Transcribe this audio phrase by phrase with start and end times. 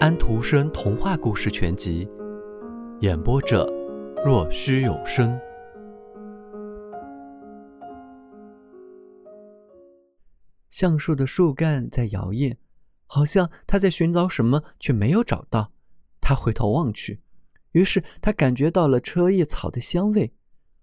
[0.00, 2.06] 安徒生童话故事全集，
[3.00, 3.64] 演播者：
[4.24, 5.38] 若虚有声。
[10.68, 12.56] 橡树的树干在摇曳，
[13.06, 15.70] 好像他在寻找什么，却没有找到。
[16.20, 17.20] 他回头望去，
[17.70, 20.34] 于是他感觉到了车叶草的香味，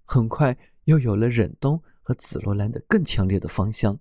[0.06, 4.00] 很快又有了忍冬和紫罗兰的更强烈的芳香。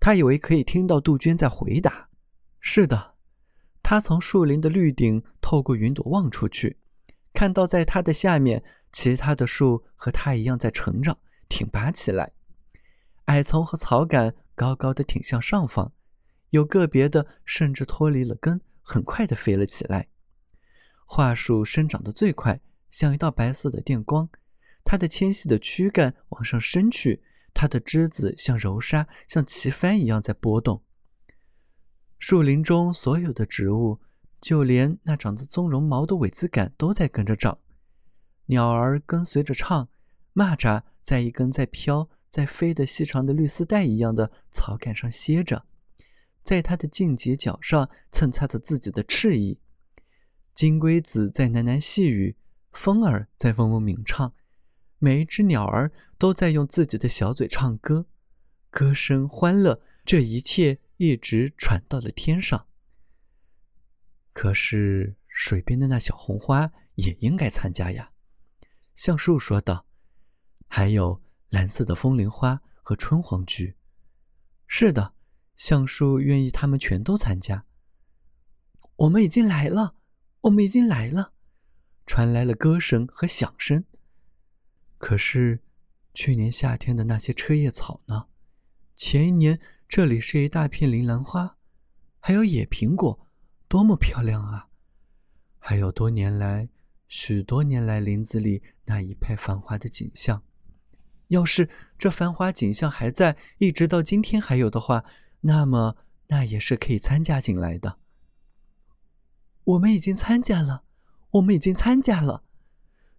[0.00, 2.08] 他以为可以听到杜鹃在回答
[2.60, 3.14] ：“是的。”
[3.88, 6.76] 他从树林的绿顶透过云朵望出去，
[7.32, 11.16] 看到在它的下面，其他的树和它一样在成长，
[11.48, 12.32] 挺拔起来。
[13.26, 15.92] 矮丛和草杆高高的挺向上方，
[16.50, 20.08] 有个别的甚至脱离了根，很快的飞了起来。
[21.04, 24.28] 桦树生长得最快，像一道白色的电光，
[24.84, 27.22] 它的纤细的躯干往上伸去，
[27.54, 30.82] 它的枝子像柔沙，像旗帆一样在波动。
[32.18, 34.00] 树林中所有的植物，
[34.40, 37.58] 就连那长着棕绒毛的苇子杆都在跟着长。
[38.46, 39.88] 鸟儿跟随着唱，
[40.34, 45.66] 蚂蚱在一根在飘、在飞的细长的绿丝带一样的草杆上歇着，
[46.42, 49.58] 在它的茎节角上蹭擦着自己的翅翼。
[50.54, 52.36] 金龟子在喃喃细语，
[52.72, 54.32] 风儿在嗡嗡鸣唱，
[54.98, 58.06] 每一只鸟儿都在用自己的小嘴唱歌，
[58.70, 60.78] 歌声欢乐，这一切。
[60.98, 62.66] 一直传到了天上。
[64.32, 68.12] 可是水边的那小红花也应该参加呀，
[68.94, 69.86] 橡树说道。
[70.68, 73.76] 还有蓝色的风铃花和春黄菊。
[74.66, 75.14] 是的，
[75.56, 77.64] 橡树愿意他们全都参加。
[78.96, 79.94] 我们已经来了，
[80.42, 81.32] 我们已经来了，
[82.04, 83.84] 传来了歌声和响声。
[84.98, 85.60] 可是，
[86.12, 88.26] 去年夏天的那些车叶草呢？
[88.96, 89.60] 前一年。
[89.88, 91.56] 这里是一大片铃兰花，
[92.18, 93.26] 还有野苹果，
[93.68, 94.68] 多么漂亮啊！
[95.58, 96.68] 还有多年来、
[97.08, 100.42] 许多年来林子里那一派繁华的景象。
[101.28, 105.04] 要是这繁华景象还在，一直到今天还有的话，
[105.40, 105.96] 那么
[106.28, 107.98] 那也是可以参加进来的。
[109.64, 110.82] 我们已经参加了，
[111.30, 112.42] 我们已经参加了。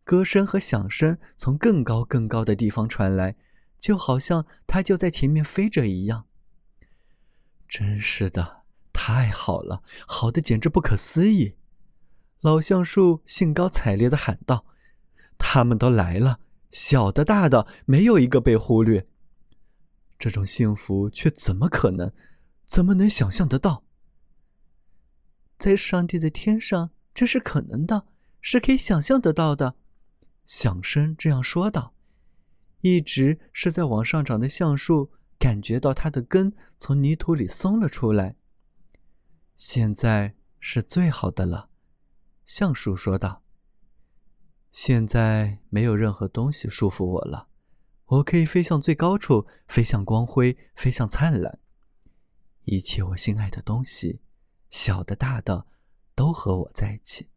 [0.03, 3.36] 歌声和响声从更高更高的地方传来，
[3.80, 6.25] 就好像它就在前面飞着一样。
[7.67, 8.63] 真是的，
[8.94, 11.55] 太好了，好的简直不可思议！
[12.39, 14.66] 老橡树兴高采烈的喊道
[15.38, 16.39] ：“他们都来了，
[16.72, 19.07] 小的、大的，没有一个被忽略。
[20.17, 22.13] 这种幸福却怎么可能？
[22.66, 23.84] 怎么能想象得到？
[25.57, 28.05] 在上帝的天上，这是可能的，
[28.39, 29.75] 是可以想象得到的。”
[30.45, 31.94] 响声这样说道
[32.79, 38.36] ：“一直是在往上长的橡树。”感觉到它的根从泥土里松了出来。
[39.56, 41.70] 现在是最好的了，
[42.46, 43.44] 橡树说道。
[44.72, 47.47] 现在没有任何东西束缚我了，
[48.06, 51.59] 我可以飞向最高处，飞向光辉，飞向灿烂。
[52.66, 54.22] 一切我心爱的东西，
[54.70, 55.66] 小的大的，
[56.14, 57.30] 都和我在一起。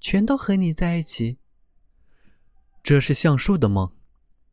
[0.00, 1.38] 全都和你在一起。
[2.82, 3.94] 这是橡树的梦。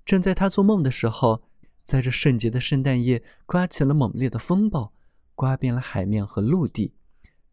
[0.06, 1.47] 正在他做梦的时候。
[1.88, 4.92] 在这圣洁的圣诞夜，刮起了猛烈的风暴，
[5.36, 6.94] 刮遍了海面和陆地，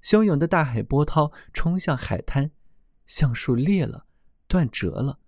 [0.02, 2.50] 汹涌的大海波涛冲向海滩，
[3.06, 4.06] 橡树裂了，
[4.48, 5.20] 断折了。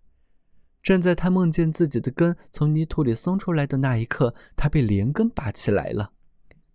[0.83, 6.13] 正在他梦见自己的根从泥土里松出来的那一刻，他被连根拔起来了，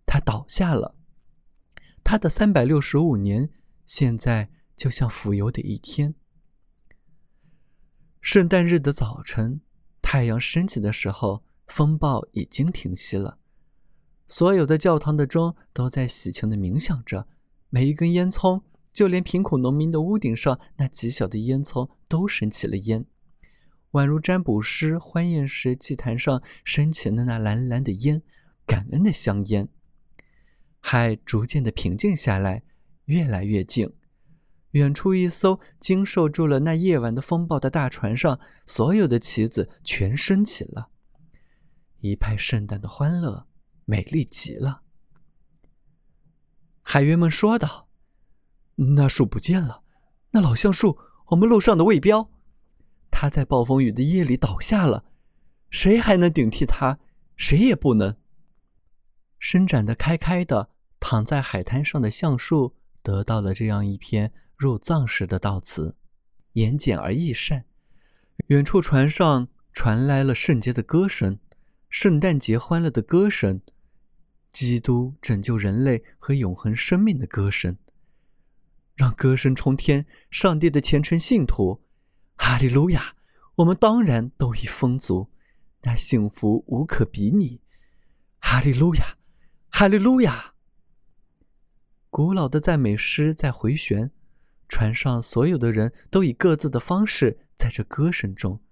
[0.06, 0.94] 他倒下了。
[2.02, 3.50] 他的三百六十五年，
[3.84, 6.14] 现在就像浮游的一天。
[8.22, 9.60] 圣诞日的早晨，
[10.00, 11.44] 太阳升起的时候。
[11.72, 13.38] 风暴已经停息了，
[14.28, 17.26] 所有的教堂的钟都在喜庆的鸣响着，
[17.70, 18.60] 每一根烟囱，
[18.92, 23.06] 就连贫苦农民的屋顶上那极小的烟囱都升起了烟，
[23.92, 28.20] 宛如占卜师欢宴时祭坛上升起的那蓝蓝的烟，
[28.66, 29.66] 感恩的香烟。
[30.78, 32.64] 海逐渐的平静下来，
[33.06, 33.90] 越来越静。
[34.72, 40.90] 远处一艘经受住了那夜晚的风暴的大船上，所有的旗子全升起了。
[42.02, 43.46] 一派圣诞的欢乐，
[43.84, 44.82] 美丽极了。
[46.82, 47.88] 海员们说道
[48.96, 49.84] ：“那树不见了，
[50.32, 52.28] 那老橡树，我们路上的卫标，
[53.08, 55.04] 它在暴风雨的夜里倒下了。
[55.70, 56.98] 谁还能顶替它？
[57.36, 58.16] 谁也不能。”
[59.38, 65.96] 伸展的开开的，躺在海滩上的橡树得到了这样一篇入藏时的悼词，
[66.54, 67.64] 言简而意善。
[68.48, 71.38] 远处船上传来了圣洁的歌声。
[71.92, 73.60] 圣诞节欢乐的歌声，
[74.50, 77.76] 基督拯救人类和永恒生命的歌声，
[78.96, 81.82] 让歌声冲天，上帝的虔诚信徒，
[82.36, 83.14] 哈利路亚！
[83.56, 85.28] 我们当然都已丰足，
[85.82, 87.60] 那幸福无可比拟。
[88.40, 89.18] 哈利路亚，
[89.68, 90.54] 哈利路亚！
[92.08, 94.10] 古老的赞美诗在回旋，
[94.66, 98.62] 船上所有的人都以各自的方式，在这歌声中，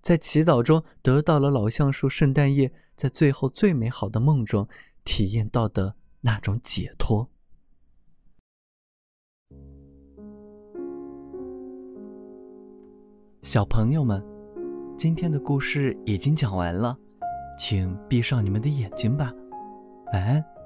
[0.00, 4.66] 在祈祷中，得到了老橡树圣诞夜在最后最美好的梦中
[5.04, 7.28] 体验到的那种解脱。
[13.42, 14.22] 小朋友们，
[14.96, 16.98] 今天的故事已经讲完了，
[17.58, 19.32] 请闭上你们的眼睛吧，
[20.12, 20.57] 晚安。